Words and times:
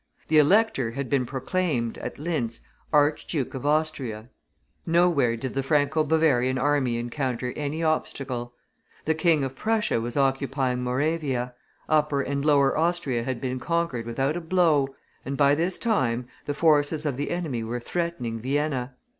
The 0.29 0.39
elector 0.39 0.89
had 0.93 1.11
been 1.11 1.27
proclaimed, 1.27 1.99
at 1.99 2.17
Lintz, 2.17 2.61
Archduke 2.91 3.53
of 3.53 3.67
Austria 3.67 4.29
nowhere 4.83 5.35
did 5.37 5.53
the 5.53 5.61
Franco 5.61 6.03
Bavarian 6.03 6.57
army 6.57 6.97
encounter 6.97 7.53
any 7.55 7.83
obstacle. 7.83 8.55
The 9.05 9.13
King 9.13 9.43
of 9.43 9.55
Prussia 9.55 10.01
was 10.01 10.17
occupying 10.17 10.83
Moravia; 10.83 11.53
Upper 11.87 12.23
and 12.23 12.43
Lower 12.43 12.75
Austria 12.75 13.21
had 13.25 13.39
been 13.39 13.59
conquered 13.59 14.07
without 14.07 14.35
a 14.35 14.41
blow, 14.41 14.87
and 15.23 15.37
by 15.37 15.53
this 15.53 15.77
time 15.77 16.25
the 16.45 16.55
forces 16.55 17.05
of 17.05 17.15
the 17.15 17.29
enemy 17.29 17.63
were 17.63 17.79
threatening 17.79 18.39
Vienna. 18.39 18.95